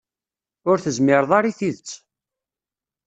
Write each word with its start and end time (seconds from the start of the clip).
Ur 0.69 0.77
tezmireḍ 0.79 1.31
ara 1.37 1.51
i 1.51 1.53
tidet. 1.59 1.91